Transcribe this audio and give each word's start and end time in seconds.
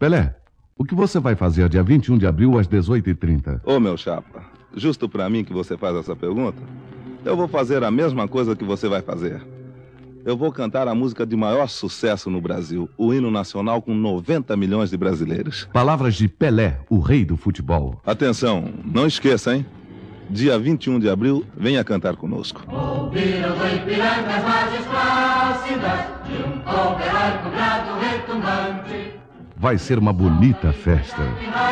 Pelé, 0.00 0.34
o 0.78 0.82
que 0.82 0.94
você 0.94 1.20
vai 1.20 1.36
fazer 1.36 1.68
dia 1.68 1.82
21 1.82 2.16
de 2.16 2.26
abril 2.26 2.58
às 2.58 2.66
18h30? 2.66 3.60
Ô, 3.66 3.78
meu 3.78 3.98
chapa, 3.98 4.42
justo 4.74 5.06
pra 5.06 5.28
mim 5.28 5.44
que 5.44 5.52
você 5.52 5.76
faz 5.76 5.94
essa 5.94 6.16
pergunta, 6.16 6.56
eu 7.22 7.36
vou 7.36 7.46
fazer 7.46 7.84
a 7.84 7.90
mesma 7.90 8.26
coisa 8.26 8.56
que 8.56 8.64
você 8.64 8.88
vai 8.88 9.02
fazer. 9.02 9.42
Eu 10.24 10.38
vou 10.38 10.50
cantar 10.50 10.88
a 10.88 10.94
música 10.94 11.26
de 11.26 11.36
maior 11.36 11.68
sucesso 11.68 12.30
no 12.30 12.40
Brasil, 12.40 12.88
o 12.96 13.12
hino 13.12 13.30
nacional 13.30 13.82
com 13.82 13.94
90 13.94 14.56
milhões 14.56 14.88
de 14.88 14.96
brasileiros. 14.96 15.68
Palavras 15.70 16.14
de 16.14 16.28
Pelé, 16.28 16.80
o 16.88 16.98
rei 16.98 17.22
do 17.22 17.36
futebol. 17.36 18.00
Atenção, 18.06 18.72
não 18.82 19.06
esqueça, 19.06 19.54
hein? 19.54 19.66
Dia 20.30 20.58
21 20.58 20.98
de 20.98 21.10
abril, 21.10 21.44
venha 21.54 21.84
cantar 21.84 22.16
conosco. 22.16 22.62
Ouviram 22.72 23.50
do 23.50 23.66
Ipiranga 23.66 24.34
as 24.34 24.44
margens 24.44 24.86
plácidas 24.86 26.00
de 26.26 26.42
um 26.42 26.58
povo 26.60 26.98
heróico 27.02 27.50
brado 27.50 28.00
retumbante. 28.00 28.99
Vai 29.60 29.76
ser 29.76 29.98
uma 29.98 30.10
bonita 30.10 30.72
festa. 30.72 31.18
Da 31.22 31.70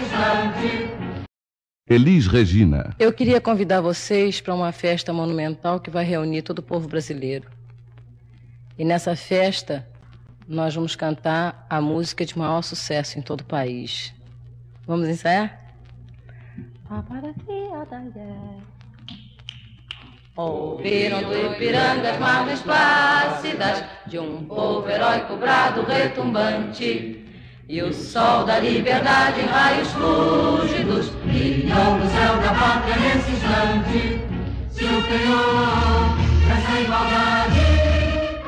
instante. 0.00 0.88
Elis 1.86 2.26
Regina. 2.26 2.96
Eu 2.98 3.12
queria 3.12 3.38
convidar 3.38 3.82
vocês 3.82 4.40
para 4.40 4.54
uma 4.54 4.72
festa 4.72 5.12
monumental 5.12 5.78
que 5.78 5.90
vai 5.90 6.06
reunir 6.06 6.40
todo 6.40 6.60
o 6.60 6.62
povo 6.62 6.88
brasileiro. 6.88 7.50
E 8.78 8.84
nessa 8.84 9.14
festa, 9.14 9.86
nós 10.48 10.74
vamos 10.74 10.96
cantar 10.96 11.66
a 11.68 11.78
música 11.78 12.24
de 12.24 12.38
maior 12.38 12.62
sucesso 12.62 13.18
em 13.18 13.22
todo 13.22 13.42
o 13.42 13.44
país. 13.44 14.14
Vamos 14.86 15.06
ensaiar? 15.06 15.60
Ouviram 20.36 21.22
do 21.22 21.32
Ipiranga 21.32 22.10
as 22.10 22.18
margens 22.18 22.60
plácidas 22.60 23.84
de 24.08 24.18
um 24.18 24.44
povo 24.44 24.88
heróico 24.90 25.36
brado 25.36 25.82
retumbante. 25.82 27.24
E 27.68 27.80
o 27.80 27.92
sol 27.94 28.44
da 28.44 28.58
liberdade 28.58 29.40
em 29.40 29.46
raios 29.46 29.88
fúlgidos 29.92 31.10
brilhou 31.24 31.98
no 31.98 32.10
céu 32.10 32.36
da 32.42 32.52
pátria 32.52 32.96
nesse 32.96 33.30
instante. 33.30 34.20
Se 34.70 34.84
o 34.84 35.02
Penhor 35.02 36.18
essa 36.50 36.80
igualdade 36.80 37.60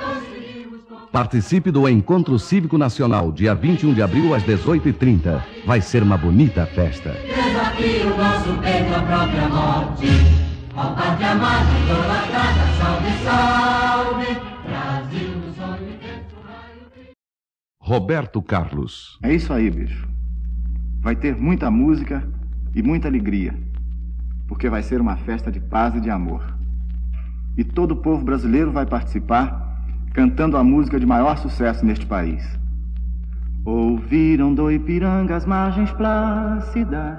conseguimos 0.01 1.11
Participe 1.13 1.71
do 1.71 1.89
Encontro 1.89 2.37
Cívico 2.37 2.77
Nacional, 2.77 3.31
dia 3.31 3.55
21 3.55 3.95
de 3.95 4.03
abril 4.03 4.35
às 4.35 4.43
18h30. 4.43 5.41
Vai 5.65 5.81
ser 5.81 6.03
uma 6.03 6.19
bonita 6.19 6.67
festa. 6.67 7.11
desafio 7.11 8.13
o 8.13 8.19
nosso 8.19 8.61
peito 8.61 8.93
à 8.93 9.03
própria 9.03 9.49
morte. 9.49 9.66
Ó 10.79 10.95
pátria 10.95 11.33
amada, 11.33 11.71
idolatrada, 11.85 12.67
salve, 12.79 13.11
salve. 13.25 14.41
Brasil 14.67 15.53
sonho 15.55 15.89
intenso, 15.89 16.37
raio 16.47 17.15
Roberto 17.81 18.43
Carlos. 18.43 19.19
É 19.23 19.33
isso 19.33 19.55
aí, 19.55 19.71
bicho. 19.71 20.07
Vai 21.01 21.17
ter 21.17 21.35
muita 21.35 21.71
música 21.71 22.29
e 22.75 22.83
muita 22.83 23.09
alegria, 23.09 23.55
porque 24.47 24.69
vai 24.69 24.83
ser 24.83 25.01
uma 25.01 25.17
festa 25.17 25.51
de 25.51 25.61
paz 25.61 25.95
e 25.95 26.01
de 26.01 26.11
amor. 26.11 26.45
E 27.57 27.65
todo 27.65 27.93
o 27.93 27.97
povo 27.97 28.23
brasileiro 28.23 28.71
vai 28.71 28.85
participar, 28.85 29.81
cantando 30.13 30.59
a 30.59 30.65
música 30.65 31.01
de 31.01 31.07
maior 31.07 31.39
sucesso 31.39 31.87
neste 31.87 32.05
país. 32.05 32.45
Ouviram 33.65 34.53
do 34.53 34.71
Ipiranga 34.71 35.37
as 35.37 35.47
margens 35.47 35.91
plácidas 35.93 37.15